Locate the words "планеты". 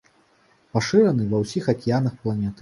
2.25-2.59